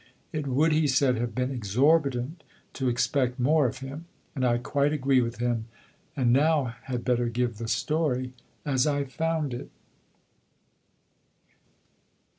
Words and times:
It 0.33 0.47
would, 0.47 0.71
he 0.71 0.87
said, 0.87 1.17
have 1.17 1.35
been 1.35 1.51
exorbitant 1.51 2.41
to 2.73 2.89
expect 2.89 3.39
more 3.39 3.67
of 3.67 3.81
him. 3.85 4.05
And 4.33 4.43
I 4.43 4.57
quite 4.57 4.91
agree 4.91 5.21
with 5.21 5.37
him; 5.37 5.65
and 6.17 6.33
now 6.33 6.73
had 6.85 7.05
better 7.05 7.29
give 7.29 7.59
the 7.59 7.67
story 7.67 8.33
as 8.65 8.87
I 8.87 9.03
found 9.03 9.53
it. 9.53 9.69